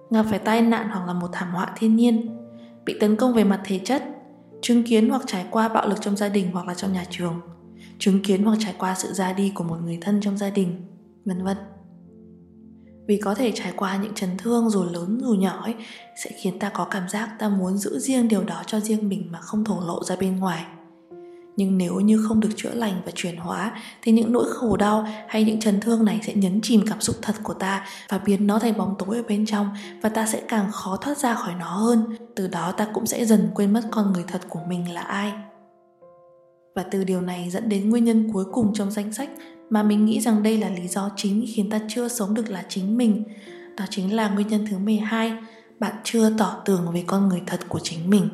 gặp 0.09 0.25
phải 0.29 0.39
tai 0.39 0.61
nạn 0.61 0.89
hoặc 0.89 1.07
là 1.07 1.13
một 1.13 1.27
thảm 1.31 1.51
họa 1.51 1.73
thiên 1.77 1.95
nhiên, 1.95 2.37
bị 2.85 2.99
tấn 2.99 3.15
công 3.15 3.33
về 3.33 3.43
mặt 3.43 3.61
thể 3.63 3.79
chất 3.79 4.03
chứng 4.61 4.83
kiến 4.83 5.09
hoặc 5.09 5.21
trải 5.27 5.45
qua 5.51 5.69
bạo 5.69 5.87
lực 5.87 6.01
trong 6.01 6.17
gia 6.17 6.29
đình 6.29 6.51
hoặc 6.53 6.67
là 6.67 6.73
trong 6.73 6.93
nhà 6.93 7.05
trường, 7.09 7.41
chứng 7.99 8.23
kiến 8.23 8.43
hoặc 8.43 8.57
trải 8.59 8.75
qua 8.77 8.95
sự 8.95 9.13
ra 9.13 9.33
đi 9.33 9.51
của 9.55 9.63
một 9.63 9.77
người 9.83 9.97
thân 10.01 10.21
trong 10.21 10.37
gia 10.37 10.49
đình, 10.49 10.85
vân 11.25 11.43
vân. 11.43 11.57
Vì 13.07 13.17
có 13.17 13.35
thể 13.35 13.51
trải 13.55 13.73
qua 13.75 13.97
những 13.97 14.13
chấn 14.13 14.29
thương 14.37 14.69
dù 14.69 14.83
lớn 14.83 15.19
dù 15.23 15.33
nhỏ 15.33 15.61
ấy, 15.63 15.75
sẽ 16.23 16.31
khiến 16.41 16.59
ta 16.59 16.69
có 16.69 16.85
cảm 16.85 17.09
giác 17.09 17.29
ta 17.39 17.49
muốn 17.49 17.77
giữ 17.77 17.99
riêng 17.99 18.27
điều 18.27 18.43
đó 18.43 18.63
cho 18.67 18.79
riêng 18.79 19.09
mình 19.09 19.31
mà 19.31 19.39
không 19.41 19.63
thổ 19.63 19.81
lộ 19.87 20.03
ra 20.03 20.15
bên 20.15 20.39
ngoài 20.39 20.65
nhưng 21.55 21.77
nếu 21.77 21.99
như 21.99 22.25
không 22.27 22.39
được 22.39 22.49
chữa 22.55 22.73
lành 22.73 23.01
và 23.05 23.11
chuyển 23.15 23.37
hóa 23.37 23.71
thì 24.01 24.11
những 24.11 24.31
nỗi 24.31 24.45
khổ 24.49 24.77
đau 24.77 25.07
hay 25.27 25.43
những 25.43 25.59
chấn 25.59 25.79
thương 25.79 26.05
này 26.05 26.19
sẽ 26.23 26.33
nhấn 26.33 26.59
chìm 26.63 26.83
cảm 26.89 27.01
xúc 27.01 27.15
thật 27.21 27.35
của 27.43 27.53
ta 27.53 27.85
và 28.09 28.17
biến 28.17 28.47
nó 28.47 28.59
thành 28.59 28.77
bóng 28.77 28.95
tối 28.99 29.17
ở 29.17 29.23
bên 29.27 29.45
trong 29.45 29.69
và 30.01 30.09
ta 30.09 30.25
sẽ 30.25 30.41
càng 30.47 30.71
khó 30.71 30.97
thoát 30.97 31.17
ra 31.17 31.33
khỏi 31.33 31.53
nó 31.59 31.73
hơn 31.73 32.03
từ 32.35 32.47
đó 32.47 32.71
ta 32.71 32.87
cũng 32.93 33.05
sẽ 33.05 33.25
dần 33.25 33.49
quên 33.55 33.73
mất 33.73 33.81
con 33.91 34.13
người 34.13 34.23
thật 34.27 34.41
của 34.49 34.59
mình 34.67 34.93
là 34.93 35.01
ai 35.01 35.33
và 36.75 36.83
từ 36.83 37.03
điều 37.03 37.21
này 37.21 37.49
dẫn 37.49 37.69
đến 37.69 37.89
nguyên 37.89 38.03
nhân 38.03 38.29
cuối 38.33 38.45
cùng 38.51 38.73
trong 38.73 38.91
danh 38.91 39.13
sách 39.13 39.29
mà 39.71 39.83
mình 39.83 40.05
nghĩ 40.05 40.21
rằng 40.21 40.43
đây 40.43 40.57
là 40.57 40.69
lý 40.69 40.87
do 40.87 41.09
chính 41.15 41.45
khiến 41.55 41.69
ta 41.69 41.79
chưa 41.87 42.07
sống 42.07 42.33
được 42.33 42.49
là 42.49 42.65
chính 42.69 42.97
mình. 42.97 43.23
Đó 43.77 43.85
chính 43.89 44.15
là 44.15 44.29
nguyên 44.29 44.47
nhân 44.47 44.65
thứ 44.69 44.77
12, 44.77 45.33
bạn 45.79 45.93
chưa 46.03 46.29
tỏ 46.37 46.61
tường 46.65 46.91
về 46.93 47.03
con 47.07 47.29
người 47.29 47.41
thật 47.47 47.59
của 47.69 47.79
chính 47.79 48.09
mình. 48.09 48.29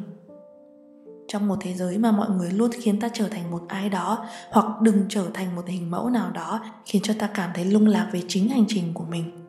Trong 1.27 1.47
một 1.47 1.55
thế 1.61 1.73
giới 1.73 1.97
mà 1.97 2.11
mọi 2.11 2.29
người 2.29 2.51
luôn 2.51 2.71
khiến 2.81 2.99
ta 2.99 3.09
trở 3.13 3.27
thành 3.27 3.51
một 3.51 3.61
ai 3.67 3.89
đó 3.89 4.25
hoặc 4.51 4.81
đừng 4.81 5.05
trở 5.09 5.25
thành 5.33 5.55
một 5.55 5.67
hình 5.67 5.91
mẫu 5.91 6.09
nào 6.09 6.31
đó 6.31 6.59
khiến 6.85 7.01
cho 7.01 7.13
ta 7.19 7.29
cảm 7.33 7.49
thấy 7.53 7.65
lung 7.65 7.87
lạc 7.87 8.09
về 8.11 8.21
chính 8.27 8.49
hành 8.49 8.65
trình 8.67 8.93
của 8.93 9.05
mình. 9.09 9.45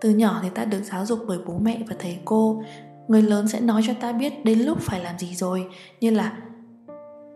Từ 0.00 0.10
nhỏ 0.10 0.40
thì 0.42 0.48
ta 0.54 0.64
được 0.64 0.82
giáo 0.82 1.06
dục 1.06 1.20
bởi 1.28 1.38
bố 1.46 1.58
mẹ 1.58 1.82
và 1.88 1.96
thầy 1.98 2.18
cô, 2.24 2.62
người 3.08 3.22
lớn 3.22 3.48
sẽ 3.48 3.60
nói 3.60 3.82
cho 3.86 3.92
ta 4.00 4.12
biết 4.12 4.44
đến 4.44 4.58
lúc 4.58 4.78
phải 4.80 5.00
làm 5.00 5.18
gì 5.18 5.34
rồi, 5.34 5.68
như 6.00 6.10
là 6.10 6.32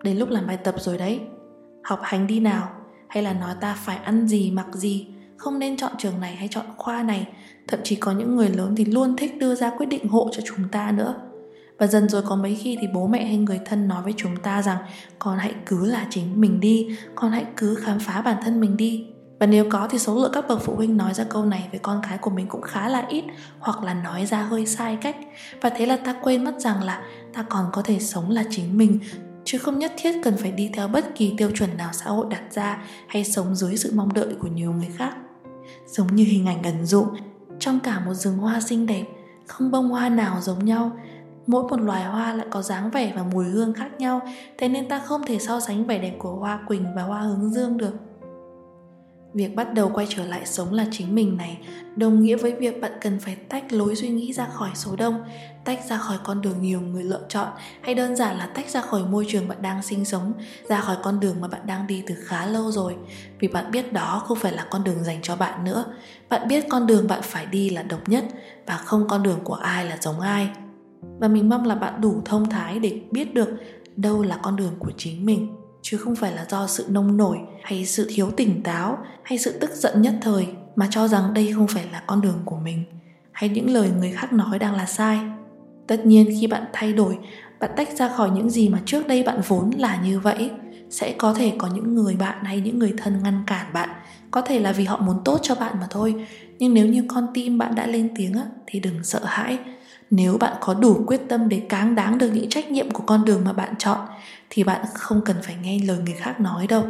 đến 0.02 0.16
lúc 0.16 0.28
làm 0.28 0.47
bài 0.47 0.57
tập 0.57 0.75
rồi 0.78 0.99
đấy, 0.99 1.21
học 1.85 2.00
hành 2.02 2.26
đi 2.26 2.40
nào, 2.40 2.69
hay 3.09 3.23
là 3.23 3.33
nói 3.33 3.54
ta 3.61 3.75
phải 3.85 3.97
ăn 3.97 4.28
gì 4.28 4.50
mặc 4.50 4.66
gì. 4.73 5.07
Không 5.37 5.59
nên 5.59 5.76
chọn 5.76 5.93
trường 5.99 6.21
này 6.21 6.37
hay 6.37 6.49
chọn 6.49 6.64
khoa 6.76 7.02
này. 7.02 7.28
Thậm 7.69 7.81
chí 7.85 7.97
có 7.97 8.12
những 8.12 8.37
người 8.37 8.49
lớn 8.49 8.75
thì 8.76 8.85
luôn 8.85 9.16
thích 9.16 9.38
đưa 9.38 9.54
ra 9.54 9.71
quyết 9.71 9.87
định 9.87 10.09
hộ 10.09 10.31
cho 10.33 10.43
chúng 10.47 10.69
ta 10.69 10.90
nữa 10.90 11.14
và 11.78 11.87
dần 11.87 12.09
rồi 12.09 12.23
có 12.23 12.37
mấy 12.37 12.54
khi 12.54 12.78
thì 12.81 12.87
bố 12.95 13.07
mẹ 13.07 13.25
hay 13.25 13.37
người 13.37 13.61
thân 13.64 13.88
nói 13.88 14.02
với 14.02 14.14
chúng 14.16 14.37
ta 14.37 14.62
rằng, 14.62 14.78
con 15.19 15.38
hãy 15.38 15.54
cứ 15.66 15.87
là 15.87 16.07
chính 16.11 16.40
mình 16.40 16.61
đi, 16.61 16.99
con 17.14 17.31
hãy 17.31 17.45
cứ 17.57 17.75
khám 17.75 17.99
phá 17.99 18.23
bản 18.23 18.37
thân 18.45 18.61
mình 18.61 18.76
đi. 18.76 19.07
Và 19.40 19.47
nếu 19.47 19.71
có 19.71 19.88
thì 19.90 19.99
số 19.99 20.14
lượng 20.14 20.31
các 20.35 20.49
bậc 20.49 20.62
phụ 20.62 20.75
huynh 20.75 20.97
nói 20.97 21.14
ra 21.14 21.25
câu 21.25 21.45
này 21.45 21.69
với 21.71 21.81
con 21.81 22.00
cái 22.09 22.19
của 22.19 22.31
mình 22.31 22.47
cũng 22.49 22.62
khá 22.62 22.88
là 22.88 23.07
ít 23.09 23.25
hoặc 23.59 23.83
là 23.83 23.95
nói 23.95 24.26
ra 24.26 24.43
hơi 24.43 24.66
sai 24.66 24.99
cách. 25.00 25.16
Và 25.61 25.71
thế 25.71 25.87
là 25.87 25.97
ta 25.97 26.14
quên 26.23 26.45
mất 26.45 26.54
rằng 26.59 26.83
là 26.83 27.02
ta 27.33 27.43
còn 27.43 27.66
có 27.73 27.83
thể 27.83 27.99
sống 27.99 28.31
là 28.31 28.45
chính 28.50 28.78
mình, 28.78 28.99
chứ 29.45 29.59
không 29.59 29.78
nhất 29.78 29.93
thiết 29.97 30.12
cần 30.25 30.37
phải 30.37 30.52
đi 30.52 30.71
theo 30.75 30.88
bất 30.88 31.14
kỳ 31.14 31.35
tiêu 31.37 31.50
chuẩn 31.50 31.76
nào 31.76 31.90
xã 31.93 32.11
hội 32.11 32.26
đặt 32.31 32.43
ra 32.50 32.83
hay 33.09 33.25
sống 33.25 33.54
dưới 33.54 33.76
sự 33.76 33.93
mong 33.95 34.12
đợi 34.12 34.35
của 34.38 34.49
nhiều 34.49 34.73
người 34.73 34.90
khác. 34.97 35.16
Giống 35.87 36.14
như 36.14 36.25
hình 36.25 36.47
ảnh 36.47 36.62
ẩn 36.62 36.87
dụ, 36.87 37.07
trong 37.59 37.81
cả 37.81 38.00
một 38.00 38.14
rừng 38.14 38.38
hoa 38.38 38.61
xinh 38.61 38.87
đẹp, 38.87 39.04
không 39.47 39.71
bông 39.71 39.88
hoa 39.88 40.09
nào 40.09 40.40
giống 40.40 40.64
nhau 40.64 40.93
mỗi 41.47 41.63
một 41.63 41.81
loài 41.81 42.05
hoa 42.05 42.35
lại 42.35 42.47
có 42.51 42.63
dáng 42.63 42.91
vẻ 42.91 43.13
và 43.17 43.23
mùi 43.23 43.45
hương 43.45 43.75
khác 43.75 43.89
nhau, 43.99 44.21
thế 44.59 44.69
nên 44.69 44.89
ta 44.89 44.99
không 44.99 45.23
thể 45.27 45.39
so 45.39 45.61
sánh 45.61 45.87
vẻ 45.87 45.99
đẹp 45.99 46.15
của 46.19 46.35
hoa 46.35 46.61
quỳnh 46.67 46.95
và 46.97 47.03
hoa 47.03 47.21
hướng 47.21 47.51
dương 47.51 47.77
được. 47.77 47.93
Việc 49.35 49.55
bắt 49.55 49.75
đầu 49.75 49.91
quay 49.95 50.07
trở 50.11 50.25
lại 50.25 50.47
sống 50.47 50.73
là 50.73 50.87
chính 50.91 51.15
mình 51.15 51.37
này, 51.37 51.59
đồng 51.97 52.23
nghĩa 52.23 52.37
với 52.37 52.53
việc 52.53 52.81
bạn 52.81 52.93
cần 53.01 53.21
phải 53.21 53.37
tách 53.37 53.73
lối 53.73 53.97
suy 53.97 54.09
nghĩ 54.09 54.33
ra 54.33 54.47
khỏi 54.47 54.71
số 54.75 54.97
đông, 54.97 55.25
tách 55.65 55.81
ra 55.89 55.99
khỏi 55.99 56.19
con 56.25 56.43
đường 56.43 56.63
nhiều 56.63 56.81
người 56.81 57.05
lựa 57.05 57.21
chọn, 57.29 57.49
hay 57.83 57.95
đơn 57.95 58.17
giản 58.17 58.39
là 58.39 58.47
tách 58.47 58.71
ra 58.71 58.81
khỏi 58.81 59.03
môi 59.05 59.27
trường 59.29 59.49
bạn 59.49 59.63
đang 59.63 59.83
sinh 59.83 60.05
sống, 60.05 60.33
ra 60.69 60.81
khỏi 60.81 60.97
con 61.03 61.21
đường 61.21 61.37
mà 61.41 61.49
bạn 61.49 61.61
đang 61.67 61.87
đi 61.87 62.03
từ 62.07 62.15
khá 62.25 62.47
lâu 62.47 62.71
rồi. 62.71 62.97
Vì 63.39 63.49
bạn 63.49 63.71
biết 63.71 63.93
đó 63.93 64.23
không 64.27 64.39
phải 64.39 64.53
là 64.53 64.67
con 64.71 64.85
đường 64.85 65.05
dành 65.05 65.19
cho 65.23 65.37
bạn 65.37 65.65
nữa. 65.65 65.85
Bạn 66.29 66.49
biết 66.49 66.65
con 66.69 66.87
đường 66.87 67.09
bạn 67.09 67.21
phải 67.23 67.47
đi 67.47 67.71
là 67.71 67.83
độc 67.83 68.09
nhất 68.09 68.25
và 68.67 68.77
không 68.77 69.09
con 69.09 69.23
đường 69.23 69.41
của 69.45 69.55
ai 69.55 69.87
là 69.87 69.97
giống 70.01 70.21
ai 70.21 70.49
và 71.18 71.28
mình 71.28 71.49
mong 71.49 71.66
là 71.66 71.75
bạn 71.75 72.00
đủ 72.00 72.23
thông 72.25 72.50
thái 72.50 72.78
để 72.78 73.00
biết 73.11 73.34
được 73.34 73.49
đâu 73.96 74.23
là 74.23 74.38
con 74.42 74.56
đường 74.56 74.73
của 74.78 74.90
chính 74.96 75.26
mình, 75.26 75.56
chứ 75.82 75.96
không 75.96 76.16
phải 76.16 76.32
là 76.32 76.46
do 76.50 76.66
sự 76.66 76.87
nông 76.88 77.16
nổi 77.16 77.38
hay 77.62 77.87
sự 77.87 78.06
thiếu 78.14 78.30
tỉnh 78.30 78.62
táo 78.62 78.99
hay 79.23 79.38
sự 79.38 79.58
tức 79.61 79.70
giận 79.75 80.02
nhất 80.02 80.14
thời 80.20 80.46
mà 80.76 80.88
cho 80.90 81.08
rằng 81.08 81.34
đây 81.34 81.52
không 81.52 81.66
phải 81.66 81.84
là 81.92 82.02
con 82.06 82.20
đường 82.20 82.40
của 82.44 82.56
mình 82.56 82.84
hay 83.32 83.49
những 83.49 83.70
lời 83.70 83.90
người 83.99 84.12
khác 84.12 84.32
nói 84.32 84.58
đang 84.58 84.75
là 84.75 84.87
sai. 84.87 85.18
Tất 85.87 86.06
nhiên 86.06 86.26
khi 86.40 86.46
bạn 86.46 86.64
thay 86.73 86.92
đổi, 86.92 87.18
bạn 87.61 87.70
tách 87.76 87.88
ra 87.96 88.08
khỏi 88.08 88.30
những 88.30 88.50
gì 88.50 88.68
mà 88.68 88.80
trước 88.84 89.06
đây 89.06 89.23
bạn 89.23 89.40
vốn 89.49 89.70
là 89.78 90.00
như 90.04 90.20
vậy, 90.20 90.50
sẽ 90.90 91.14
có 91.18 91.34
thể 91.34 91.52
có 91.58 91.68
những 91.75 91.94
người 91.94 92.16
bạn 92.16 92.44
hay 92.44 92.61
những 92.61 92.78
người 92.78 92.94
thân 92.99 93.23
ngăn 93.23 93.42
cản 93.46 93.73
bạn. 93.73 93.88
Có 94.30 94.40
thể 94.40 94.58
là 94.58 94.73
vì 94.73 94.84
họ 94.84 94.96
muốn 94.96 95.16
tốt 95.25 95.38
cho 95.42 95.54
bạn 95.54 95.76
mà 95.80 95.87
thôi, 95.90 96.26
nhưng 96.58 96.75
nếu 96.75 96.87
như 96.87 97.04
con 97.08 97.26
tim 97.34 97.58
bạn 97.58 97.75
đã 97.75 97.87
lên 97.87 98.08
tiếng 98.16 98.34
thì 98.66 98.80
đừng 98.80 99.04
sợ 99.04 99.20
hãi 99.25 99.58
nếu 100.16 100.38
bạn 100.38 100.56
có 100.61 100.75
đủ 100.75 101.04
quyết 101.06 101.21
tâm 101.28 101.49
để 101.49 101.61
cáng 101.68 101.94
đáng 101.94 102.18
được 102.18 102.30
những 102.35 102.49
trách 102.49 102.71
nhiệm 102.71 102.90
của 102.90 103.02
con 103.06 103.25
đường 103.25 103.44
mà 103.44 103.52
bạn 103.52 103.75
chọn, 103.78 103.99
thì 104.50 104.64
bạn 104.64 104.87
không 104.94 105.21
cần 105.25 105.37
phải 105.42 105.56
nghe 105.62 105.78
lời 105.85 105.99
người 106.04 106.14
khác 106.14 106.40
nói 106.40 106.66
đâu. 106.66 106.85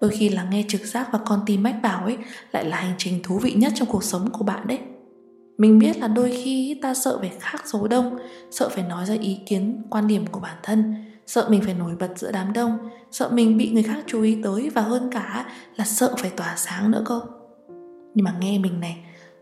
Đôi 0.00 0.10
khi 0.10 0.28
là 0.28 0.44
nghe 0.50 0.64
trực 0.68 0.80
giác 0.80 1.08
và 1.12 1.18
con 1.18 1.40
tim 1.46 1.62
mách 1.62 1.82
bảo 1.82 2.04
ấy 2.04 2.16
lại 2.52 2.64
là 2.64 2.76
hành 2.76 2.94
trình 2.98 3.20
thú 3.22 3.38
vị 3.38 3.52
nhất 3.52 3.72
trong 3.76 3.88
cuộc 3.88 4.04
sống 4.04 4.30
của 4.30 4.44
bạn 4.44 4.66
đấy. 4.66 4.78
Mình 5.58 5.78
biết 5.78 5.98
là 5.98 6.08
đôi 6.08 6.30
khi 6.44 6.78
ta 6.82 6.94
sợ 6.94 7.18
phải 7.20 7.32
khác 7.40 7.62
số 7.64 7.88
đông, 7.88 8.18
sợ 8.50 8.68
phải 8.68 8.84
nói 8.84 9.06
ra 9.06 9.14
ý 9.20 9.38
kiến 9.46 9.82
quan 9.90 10.06
điểm 10.06 10.26
của 10.26 10.40
bản 10.40 10.56
thân, 10.62 10.94
sợ 11.26 11.46
mình 11.48 11.60
phải 11.64 11.74
nổi 11.74 11.92
bật 12.00 12.10
giữa 12.16 12.32
đám 12.32 12.52
đông, 12.52 12.78
sợ 13.10 13.28
mình 13.32 13.56
bị 13.56 13.70
người 13.70 13.82
khác 13.82 14.04
chú 14.06 14.22
ý 14.22 14.38
tới 14.42 14.70
và 14.70 14.82
hơn 14.82 15.10
cả 15.12 15.46
là 15.76 15.84
sợ 15.84 16.14
phải 16.18 16.30
tỏa 16.30 16.54
sáng 16.56 16.90
nữa 16.90 17.02
cơ. 17.06 17.20
Nhưng 18.14 18.24
mà 18.24 18.34
nghe 18.40 18.58
mình 18.58 18.80
này 18.80 18.96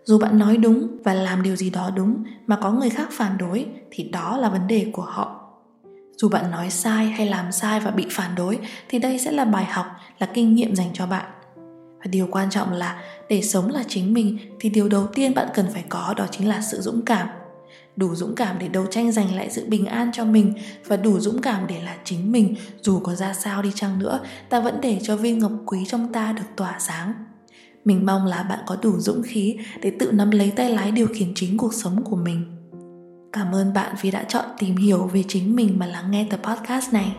dù 0.05 0.19
bạn 0.19 0.39
nói 0.39 0.57
đúng 0.57 0.97
và 1.05 1.15
làm 1.15 1.43
điều 1.43 1.57
gì 1.57 1.71
đó 1.71 1.91
đúng 1.97 2.25
mà 2.47 2.57
có 2.57 2.71
người 2.73 2.91
khác 2.91 3.09
phản 3.13 3.39
đối, 3.39 3.67
thì 3.91 4.05
đó 4.05 4.37
là 4.37 4.49
vấn 4.49 4.67
đề 4.67 4.91
của 4.93 5.03
họ. 5.03 5.37
Dù 6.17 6.29
bạn 6.29 6.51
nói 6.51 6.71
sai 6.71 7.07
hay 7.07 7.27
làm 7.27 7.53
sai 7.53 7.81
và 7.81 7.91
bị 7.91 8.07
phản 8.11 8.35
đối, 8.35 8.59
thì 8.89 8.99
đây 8.99 9.19
sẽ 9.19 9.33
là 9.33 9.45
bài 9.45 9.65
học, 9.65 9.87
là 10.19 10.27
kinh 10.35 10.55
nghiệm 10.55 10.77
dành 10.77 10.91
cho 10.95 11.07
bạn. 11.07 11.27
Và 11.99 12.05
điều 12.11 12.29
quan 12.31 12.51
trọng 12.51 12.73
là, 12.73 13.03
để 13.29 13.43
sống 13.43 13.71
là 13.71 13.83
chính 13.89 14.15
mình, 14.15 14.39
thì 14.61 14.71
điều 14.71 14.89
đầu 14.89 15.07
tiên 15.07 15.35
bạn 15.35 15.49
cần 15.55 15.67
phải 15.73 15.85
có 15.89 16.15
đó 16.17 16.27
chính 16.31 16.49
là 16.49 16.61
sự 16.61 16.81
dũng 16.81 17.03
cảm. 17.07 17.29
Đủ 17.97 18.15
dũng 18.15 18.35
cảm 18.35 18.57
để 18.59 18.69
đấu 18.69 18.87
tranh 18.91 19.13
giành 19.13 19.35
lại 19.35 19.51
sự 19.51 19.67
bình 19.69 19.87
an 19.87 20.11
cho 20.13 20.25
mình 20.25 20.55
và 20.87 20.97
đủ 20.97 21.21
dũng 21.21 21.41
cảm 21.43 21.67
để 21.67 21.83
là 21.83 21.97
chính 22.05 22.33
mình, 22.33 22.55
dù 22.83 23.01
có 23.01 23.15
ra 23.15 23.35
sao 23.35 23.63
đi 23.63 23.73
chăng 23.75 23.99
nữa, 23.99 24.21
ta 24.49 24.61
vẫn 24.61 24.81
để 24.81 24.99
cho 25.03 25.17
viên 25.17 25.39
ngọc 25.39 25.53
quý 25.67 25.85
trong 25.89 26.13
ta 26.13 26.33
được 26.33 26.47
tỏa 26.57 26.77
sáng 26.79 27.13
mình 27.85 28.07
mong 28.07 28.27
là 28.27 28.43
bạn 28.43 28.59
có 28.67 28.77
đủ 28.83 28.99
dũng 28.99 29.23
khí 29.23 29.57
để 29.83 29.93
tự 29.99 30.13
nắm 30.13 30.31
lấy 30.31 30.51
tay 30.57 30.71
lái 30.71 30.91
điều 30.91 31.07
khiển 31.07 31.33
chính 31.35 31.57
cuộc 31.59 31.75
sống 31.75 32.05
của 32.05 32.17
mình 32.17 32.61
Cảm 33.33 33.55
ơn 33.55 33.73
bạn 33.73 33.95
vì 34.01 34.11
đã 34.11 34.25
chọn 34.25 34.45
tìm 34.59 34.77
hiểu 34.77 35.07
về 35.07 35.25
chính 35.29 35.57
mình 35.57 35.79
mà 35.79 35.87
lắng 35.87 36.11
nghe 36.11 36.27
tập 36.31 36.41
podcast 36.43 36.93
này. 36.93 37.17